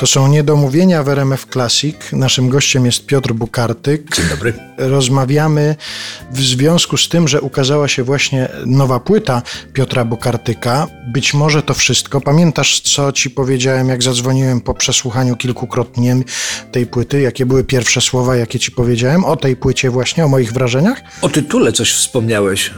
To 0.00 0.06
są 0.06 0.28
niedomówienia 0.28 1.02
w 1.02 1.08
RMF 1.08 1.46
Classic. 1.52 1.96
Naszym 2.12 2.48
gościem 2.48 2.86
jest 2.86 3.06
Piotr 3.06 3.32
Bukartyk. 3.32 4.16
Dzień 4.16 4.26
dobry. 4.28 4.54
Rozmawiamy 4.78 5.76
w 6.32 6.40
związku 6.40 6.96
z 6.96 7.08
tym, 7.08 7.28
że 7.28 7.40
ukazała 7.40 7.88
się 7.88 8.02
właśnie 8.02 8.48
nowa 8.66 9.00
płyta 9.00 9.42
Piotra 9.72 10.04
Bukartyka. 10.04 10.86
Być 11.12 11.34
może 11.34 11.62
to 11.62 11.74
wszystko. 11.74 12.20
Pamiętasz, 12.20 12.80
co 12.80 13.12
ci 13.12 13.30
powiedziałem, 13.30 13.88
jak 13.88 14.02
zadzwoniłem 14.02 14.60
po 14.60 14.74
przesłuchaniu 14.74 15.36
kilkukrotnie 15.36 16.16
tej 16.72 16.86
płyty? 16.86 17.20
Jakie 17.20 17.46
były 17.46 17.64
pierwsze 17.64 18.00
słowa, 18.00 18.36
jakie 18.36 18.58
ci 18.58 18.70
powiedziałem 18.70 19.24
o 19.24 19.36
tej 19.36 19.56
płycie 19.56 19.90
właśnie, 19.90 20.24
o 20.24 20.28
moich 20.28 20.52
wrażeniach? 20.52 21.00
O 21.22 21.28
tytule 21.28 21.72
coś 21.72 21.92
wspomniałeś, 21.92 22.70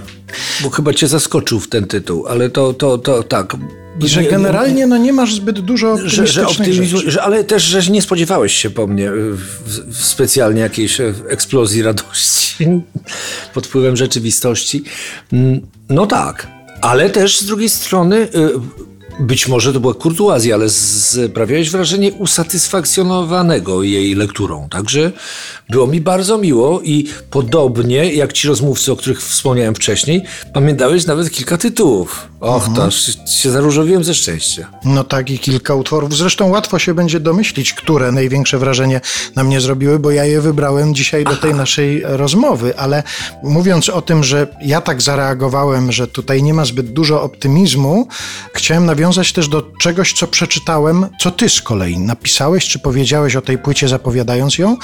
bo 0.63 0.71
chyba 0.71 0.95
cię 0.95 1.09
zaskoczył 1.09 1.61
w 1.61 1.69
ten 1.69 1.87
tytuł, 1.87 2.27
ale 2.27 2.51
to, 2.51 2.73
to, 2.73 2.99
to 2.99 3.23
tak. 3.23 3.57
I 4.01 4.09
że 4.09 4.23
generalnie 4.23 4.87
no, 4.87 4.97
nie 4.97 5.13
masz 5.13 5.35
zbyt 5.35 5.61
dużo 5.61 5.97
że, 5.97 6.09
że 6.09 6.27
rzeczy. 6.27 6.75
że, 7.11 7.23
Ale 7.23 7.45
też, 7.45 7.63
że 7.63 7.93
nie 7.93 8.03
spodziewałeś 8.03 8.53
się 8.53 8.71
po 8.71 8.87
mnie 8.87 9.11
w, 9.11 9.95
w 9.95 10.05
specjalnie 10.05 10.61
jakiejś 10.61 11.01
e, 11.01 11.15
eksplozji 11.29 11.83
radości 11.83 12.67
pod 13.55 13.67
wpływem 13.67 13.97
rzeczywistości. 13.97 14.85
Mm, 15.33 15.61
No 15.89 16.07
tak, 16.07 16.47
ale 16.81 17.11
też 17.11 17.39
z 17.39 17.47
drugiej 17.47 17.69
strony 17.69 18.17
y, 18.17 18.29
być 19.21 19.49
może 19.49 19.73
to 19.73 19.81
była 19.81 19.95
kurtuazja, 19.95 20.55
ale 20.55 20.69
sprawiałeś 20.69 21.71
wrażenie 21.71 22.13
usatysfakcjonowanego 22.13 23.83
jej 23.83 24.15
lekturą. 24.15 24.69
Także 24.69 25.13
było 25.71 25.87
mi 25.87 26.01
bardzo 26.01 26.39
miło 26.39 26.81
i 26.81 27.09
podobnie 27.31 28.13
jak 28.13 28.33
ci 28.33 28.49
rozmówcy, 28.49 28.93
o 28.93 28.97
których 28.97 29.23
wspomniałem 29.23 29.75
wcześniej, 29.75 30.23
pamiętałeś 30.53 31.07
nawet 31.07 31.31
kilka 31.31 31.59
tytułów. 31.59 32.29
Och, 32.41 32.69
to 32.75 32.85
aż 32.85 33.17
się 33.27 33.51
zaróżowiłem 33.51 34.05
ze 34.05 34.15
szczęścia. 34.15 34.71
No 34.85 35.05
tak 35.05 35.31
i 35.31 35.39
kilka 35.39 35.75
utworów. 35.75 36.17
Zresztą 36.17 36.49
łatwo 36.49 36.79
się 36.79 36.95
będzie 36.95 37.21
domyślić, 37.21 37.75
które 37.75 38.13
największe 38.13 38.59
wrażenie 38.59 39.01
na 39.37 39.45
mnie 39.45 39.61
zrobiły, 39.61 39.99
bo 39.99 40.11
ja 40.11 40.25
je 40.25 40.41
wybrałem 40.41 40.95
dzisiaj 40.95 41.25
do 41.25 41.37
tej 41.37 41.55
naszej 41.55 42.03
rozmowy, 42.05 42.79
ale 42.79 43.03
mówiąc 43.43 43.89
o 43.89 44.03
tym, 44.03 44.25
że 44.25 44.47
ja 44.65 44.81
tak 44.81 45.03
zareagowałem, 45.03 45.93
że 45.93 46.07
tutaj 46.07 46.43
nie 46.43 46.55
ma 46.55 46.65
zbyt 46.65 46.93
dużo 46.93 47.23
optymizmu, 47.23 48.09
chciałem 48.55 48.87
nawiązać 48.87 49.02
też 49.35 49.49
do 49.49 49.63
czegoś, 49.81 50.13
co 50.13 50.27
przeczytałem, 50.27 51.07
co 51.21 51.31
ty 51.31 51.49
z 51.49 51.61
kolei 51.61 51.99
napisałeś, 51.99 52.69
czy 52.69 52.79
powiedziałeś 52.79 53.37
o 53.37 53.43
tej 53.43 53.59
płycie 53.59 53.89
zapowiadając 53.89 54.59
ją. 54.59 54.77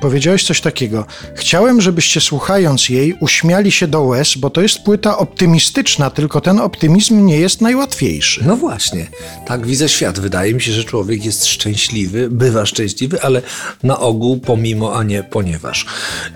Powiedziałeś 0.00 0.44
coś 0.44 0.60
takiego. 0.60 1.06
Chciałem, 1.34 1.80
żebyście 1.80 2.20
słuchając 2.20 2.88
jej 2.88 3.14
uśmiali 3.20 3.72
się 3.72 3.86
do 3.86 4.02
łez, 4.02 4.34
bo 4.36 4.50
to 4.50 4.60
jest 4.60 4.82
płyta 4.82 5.18
optymistyczna, 5.18 6.10
tylko 6.10 6.40
ten 6.40 6.60
optymizm 6.60 7.26
nie 7.26 7.36
jest 7.36 7.60
najłatwiejszy. 7.60 8.44
No 8.46 8.56
właśnie, 8.56 9.06
tak 9.46 9.66
widzę 9.66 9.88
świat. 9.88 10.18
Wydaje 10.18 10.54
mi 10.54 10.62
się, 10.62 10.72
że 10.72 10.84
człowiek 10.84 11.24
jest 11.24 11.46
szczęśliwy, 11.46 12.30
bywa 12.30 12.66
szczęśliwy, 12.66 13.22
ale 13.22 13.42
na 13.82 13.98
ogół 13.98 14.40
pomimo, 14.40 14.96
a 14.96 15.02
nie 15.02 15.22
ponieważ. 15.22 15.86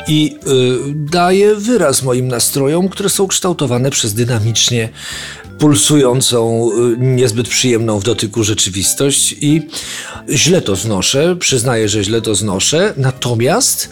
I 0.08 0.36
y, 0.46 0.94
daje 0.94 1.54
wyraz 1.54 2.02
moim 2.02 2.28
nastrojom, 2.28 2.88
które 2.88 3.08
są 3.08 3.26
kształtowane 3.26 3.90
przez 3.90 4.14
dynamicznie 4.14 4.88
pulsującą, 5.62 6.70
y, 6.92 6.96
niezbyt 7.22 7.48
przyjemną 7.48 7.98
w 7.98 8.04
dotyku 8.04 8.44
rzeczywistość 8.44 9.34
i 9.40 9.62
źle 10.28 10.62
to 10.62 10.76
znoszę, 10.76 11.36
przyznaję, 11.36 11.88
że 11.88 12.04
źle 12.04 12.20
to 12.20 12.34
znoszę, 12.34 12.94
natomiast 12.96 13.88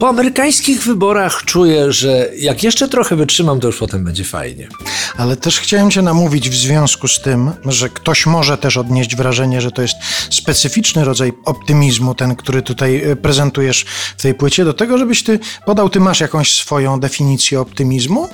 po 0.00 0.08
amerykańskich 0.08 0.82
wyborach 0.82 1.44
czuję, 1.44 1.92
że 1.92 2.30
jak 2.36 2.62
jeszcze 2.62 2.88
trochę 2.88 3.16
wytrzymam, 3.16 3.60
to 3.60 3.66
już 3.66 3.78
potem 3.78 4.04
będzie 4.04 4.24
fajnie. 4.24 4.68
Ale 5.16 5.36
też 5.36 5.60
chciałem 5.60 5.90
cię 5.90 6.02
namówić 6.02 6.50
w 6.50 6.54
związku 6.54 7.08
z 7.08 7.20
tym, 7.20 7.50
że 7.64 7.88
ktoś 7.88 8.26
może 8.26 8.58
też 8.58 8.76
odnieść 8.76 9.16
wrażenie, 9.16 9.60
że 9.60 9.70
to 9.70 9.82
jest 9.82 9.94
specyficzny 10.30 11.04
rodzaj 11.04 11.32
optymizmu, 11.44 12.14
ten, 12.14 12.36
który 12.36 12.62
tutaj 12.62 13.02
e, 13.04 13.16
prezentujesz 13.16 13.84
w 14.16 14.22
tej 14.22 14.34
płycie, 14.34 14.64
do 14.64 14.74
tego, 14.74 14.98
żebyś 14.98 15.22
ty 15.22 15.38
podał, 15.66 15.90
ty 15.90 16.00
masz 16.00 16.20
jakąś 16.20 16.54
swoją 16.54 17.00
definicję 17.00 17.60
optymizmu? 17.60 18.28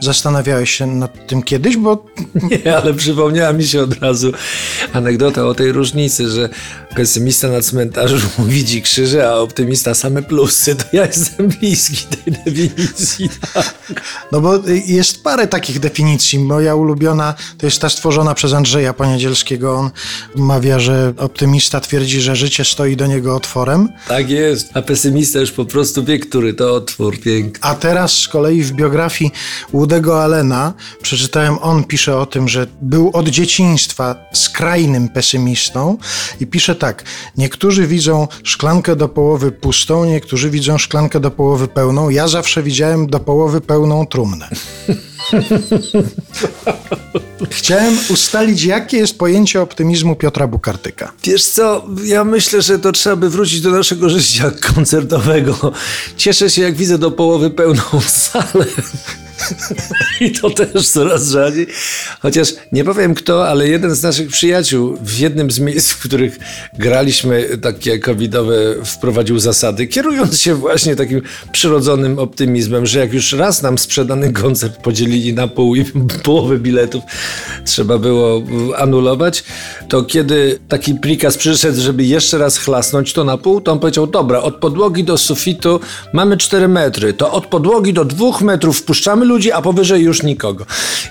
Zastanawiałeś 0.00 0.70
się 0.70 0.86
nad 0.86 1.26
tym 1.26 1.42
kiedyś, 1.42 1.76
bo... 1.76 2.06
Nie, 2.64 2.76
ale 2.76 2.94
przypomniała 2.94 3.52
mi 3.52 3.64
się 3.64 3.82
od 3.82 4.02
razu 4.02 4.32
anegdota 4.92 5.46
o 5.46 5.54
tej 5.54 5.72
różnicy, 5.72 6.28
że 6.28 6.48
pesymista 6.96 7.48
na 7.48 7.60
cmentarzu 7.60 8.16
widzi 8.38 8.82
krzyże, 8.82 9.28
a 9.30 9.34
optymista 9.34 9.94
same 9.94 10.22
plusy. 10.22 10.76
To 10.76 10.84
ja 10.92 11.01
jestem 11.06 11.48
bliski 11.48 12.16
tej 12.16 12.32
definicji. 12.32 13.28
Tak. 13.54 13.74
No 14.32 14.40
bo 14.40 14.60
jest 14.86 15.22
parę 15.22 15.46
takich 15.46 15.80
definicji. 15.80 16.38
Moja 16.38 16.74
ulubiona 16.74 17.34
to 17.58 17.66
jest 17.66 17.80
ta 17.80 17.88
stworzona 17.88 18.34
przez 18.34 18.52
Andrzeja 18.52 18.92
Poniedzielskiego. 18.92 19.78
On 19.78 19.90
mawia, 20.36 20.78
że 20.78 21.14
optymista 21.16 21.80
twierdzi, 21.80 22.20
że 22.20 22.36
życie 22.36 22.64
stoi 22.64 22.96
do 22.96 23.06
niego 23.06 23.36
otworem. 23.36 23.88
Tak 24.08 24.30
jest, 24.30 24.70
a 24.74 24.82
pesymista 24.82 25.38
już 25.38 25.52
po 25.52 25.64
prostu 25.64 26.04
wie, 26.04 26.18
który 26.18 26.54
to 26.54 26.74
otwór 26.74 27.20
piękny. 27.20 27.60
A 27.62 27.74
teraz 27.74 28.12
z 28.12 28.28
kolei 28.28 28.62
w 28.62 28.72
biografii 28.72 29.30
Woodego 29.72 30.22
Allena 30.22 30.72
przeczytałem, 31.02 31.58
on 31.58 31.84
pisze 31.84 32.18
o 32.18 32.26
tym, 32.26 32.48
że 32.48 32.66
był 32.82 33.10
od 33.12 33.28
dzieciństwa 33.28 34.16
skrajnym 34.32 35.08
pesymistą 35.08 35.98
i 36.40 36.46
pisze 36.46 36.74
tak, 36.74 37.04
niektórzy 37.36 37.86
widzą 37.86 38.28
szklankę 38.42 38.96
do 38.96 39.08
połowy 39.08 39.52
pustą, 39.52 40.04
niektórzy 40.04 40.50
widzą 40.50 40.78
szklankę 40.92 41.20
do 41.20 41.30
połowy 41.30 41.68
pełną. 41.68 42.10
Ja 42.10 42.28
zawsze 42.28 42.62
widziałem 42.62 43.06
do 43.06 43.20
połowy 43.20 43.60
pełną 43.60 44.06
trumnę. 44.06 44.48
Chciałem 47.50 47.98
ustalić, 48.08 48.64
jakie 48.64 48.96
jest 48.96 49.18
pojęcie 49.18 49.62
optymizmu 49.62 50.16
Piotra 50.16 50.46
Bukartyka. 50.46 51.12
Wiesz 51.24 51.44
co, 51.44 51.84
ja 52.04 52.24
myślę, 52.24 52.62
że 52.62 52.78
to 52.78 52.92
trzeba 52.92 53.16
by 53.16 53.30
wrócić 53.30 53.60
do 53.60 53.70
naszego 53.70 54.10
życia 54.10 54.50
koncertowego. 54.74 55.72
Cieszę 56.16 56.50
się, 56.50 56.62
jak 56.62 56.74
widzę 56.74 56.98
do 56.98 57.10
połowy 57.10 57.50
pełną 57.50 57.82
salę. 58.06 58.66
I 60.20 60.30
to 60.32 60.50
też 60.50 60.88
coraz 60.88 61.28
rzadziej. 61.28 61.66
Chociaż 62.20 62.48
nie 62.72 62.84
powiem 62.84 63.14
kto, 63.14 63.48
ale 63.48 63.68
jeden 63.68 63.94
z 63.94 64.02
naszych 64.02 64.28
przyjaciół 64.28 64.96
w 65.02 65.18
jednym 65.18 65.50
z 65.50 65.58
miejsc, 65.58 65.90
w 65.90 66.02
których 66.02 66.38
graliśmy 66.78 67.58
takie 67.62 67.98
covidowe, 67.98 68.54
wprowadził 68.84 69.38
zasady, 69.38 69.86
kierując 69.86 70.40
się 70.40 70.54
właśnie 70.54 70.96
takim 70.96 71.22
przyrodzonym 71.52 72.18
optymizmem, 72.18 72.86
że 72.86 72.98
jak 72.98 73.12
już 73.12 73.32
raz 73.32 73.62
nam 73.62 73.78
sprzedany 73.78 74.32
koncert 74.32 74.76
podzielili 74.76 75.34
na 75.34 75.48
pół 75.48 75.74
i 75.74 75.84
połowę 76.24 76.58
biletów 76.58 77.02
trzeba 77.64 77.98
było 77.98 78.42
anulować, 78.76 79.44
to 79.88 80.02
kiedy 80.02 80.58
taki 80.68 80.94
prikaz 80.94 81.36
przyszedł, 81.36 81.80
żeby 81.80 82.04
jeszcze 82.04 82.38
raz 82.38 82.58
chlasnąć 82.58 83.12
to 83.12 83.24
na 83.24 83.38
pół, 83.38 83.60
to 83.60 83.72
on 83.72 83.78
powiedział, 83.78 84.06
dobra, 84.06 84.42
od 84.42 84.56
podłogi 84.56 85.04
do 85.04 85.18
sufitu 85.18 85.80
mamy 86.12 86.36
4 86.36 86.68
metry, 86.68 87.12
to 87.12 87.32
od 87.32 87.46
podłogi 87.46 87.92
do 87.92 88.04
2 88.04 88.40
metrów 88.40 88.78
wpuszczamy 88.78 89.24
ludzi, 89.32 89.52
a 89.52 89.62
powyżej 89.62 90.02
już 90.02 90.22
nikogo. 90.22 90.66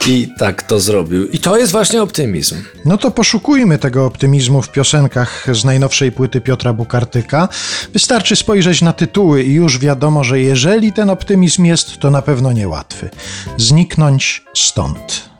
I 0.07 0.27
tak 0.37 0.63
to 0.63 0.79
zrobił. 0.79 1.27
I 1.27 1.39
to 1.39 1.57
jest 1.57 1.71
właśnie 1.71 2.01
optymizm. 2.01 2.55
No 2.85 2.97
to 2.97 3.11
poszukujmy 3.11 3.77
tego 3.77 4.05
optymizmu 4.05 4.61
w 4.61 4.71
piosenkach 4.71 5.47
z 5.51 5.65
najnowszej 5.65 6.11
płyty 6.11 6.41
Piotra 6.41 6.73
Bukartyka. 6.73 7.49
Wystarczy 7.93 8.35
spojrzeć 8.35 8.81
na 8.81 8.93
tytuły 8.93 9.43
i 9.43 9.53
już 9.53 9.79
wiadomo, 9.79 10.23
że 10.23 10.39
jeżeli 10.39 10.93
ten 10.93 11.09
optymizm 11.09 11.65
jest, 11.65 11.97
to 11.97 12.11
na 12.11 12.21
pewno 12.21 12.51
niełatwy. 12.51 13.09
Zniknąć 13.57 14.43
stąd. 14.53 15.30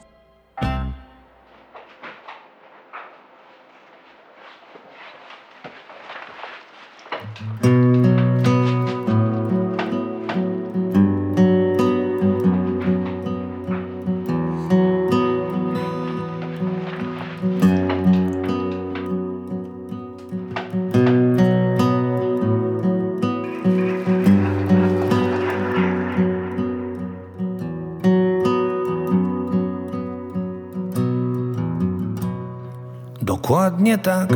Dokładnie 33.51 33.97
tak. 33.97 34.29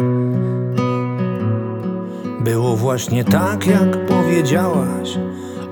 Było 2.39 2.75
właśnie 2.75 3.23
tak, 3.23 3.67
jak 3.67 4.05
powiedziałaś. 4.05 5.19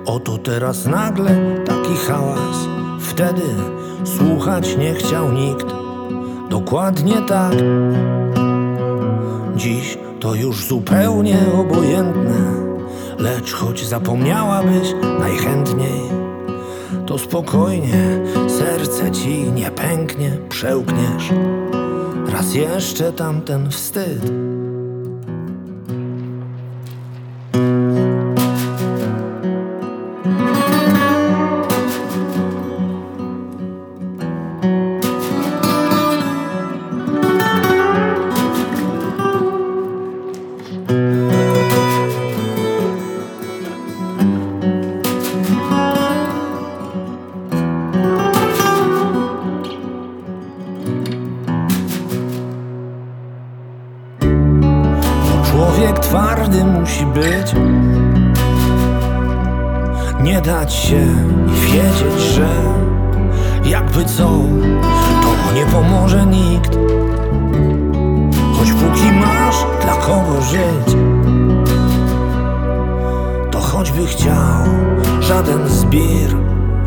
Oto 0.05 0.37
teraz 0.37 0.85
nagle 0.85 1.63
taki 1.65 1.95
hałas. 2.07 2.57
Wtedy 2.99 3.41
słuchać 4.03 4.77
nie 4.77 4.93
chciał 4.93 5.31
nikt. 5.31 5.65
Dokładnie 6.49 7.15
tak. 7.27 7.53
Dziś 9.55 9.97
to 10.19 10.35
już 10.35 10.65
zupełnie 10.65 11.37
obojętne. 11.59 12.39
Lecz 13.17 13.53
choć 13.53 13.85
zapomniałabyś 13.85 14.93
najchętniej, 15.19 16.01
to 17.05 17.17
spokojnie 17.17 18.19
serce 18.47 19.11
ci 19.11 19.51
nie 19.51 19.71
pęknie, 19.71 20.37
przełkniesz 20.49 21.31
raz 22.33 22.53
jeszcze 22.53 23.11
tamten 23.11 23.71
wstyd. 23.71 24.52
Musi 56.65 57.05
być. 57.05 57.55
Nie 60.21 60.41
dać 60.41 60.73
się 60.73 61.07
i 61.47 61.71
wiedzieć, 61.71 62.21
że 62.35 62.47
Jakby 63.65 64.05
co, 64.05 64.29
to 65.21 65.53
nie 65.55 65.65
pomoże 65.65 66.25
nikt. 66.25 66.77
Choć 68.53 68.71
póki 68.71 69.11
masz 69.11 69.65
dla 69.81 69.95
kogo 69.95 70.41
żyć 70.41 70.95
To 73.51 73.59
choćby 73.59 74.05
chciał 74.05 74.65
żaden 75.19 75.69
zbir, 75.69 76.37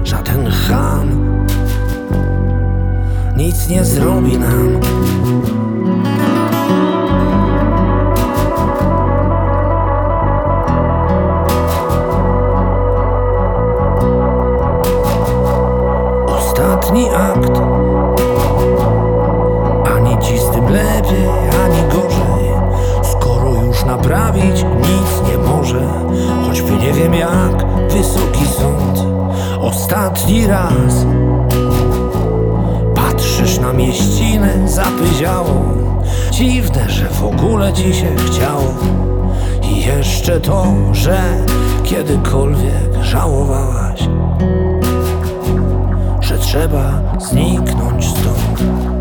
żaden 0.05 0.51
ham 0.51 1.37
Nic 3.37 3.69
nie 3.69 3.85
zrobi 3.85 4.39
nam 4.39 4.81
Ostatni 16.87 17.09
akt. 17.11 17.61
Ani 19.97 20.17
tym 20.53 20.69
lepiej, 20.69 21.29
ani 21.65 21.83
gorzej. 21.93 22.51
Skoro 23.03 23.63
już 23.63 23.85
naprawić 23.85 24.65
nic 24.79 25.29
nie 25.29 25.39
może 25.39 25.81
Choćby 26.47 26.73
nie 26.73 26.93
wiem 26.93 27.15
jak 27.15 27.67
wysoki 27.91 28.47
sąd. 28.47 29.05
Ostatni 29.61 30.47
raz 30.47 31.07
Patrzysz 32.95 33.59
na 33.59 33.73
mieścinę 33.73 34.69
zapyziałą. 34.69 35.63
Dziwne, 36.31 36.91
że 36.91 37.09
w 37.09 37.25
ogóle 37.25 37.73
ci 37.73 37.95
się 37.95 38.17
chciało. 38.17 38.75
I 39.63 39.83
jeszcze 39.83 40.41
to, 40.41 40.67
że 40.93 41.19
kiedykolwiek 41.85 43.03
żałowałaś 43.03 44.09
trzeba 46.47 47.03
zniknąć 47.19 48.09
stąd. 48.09 48.96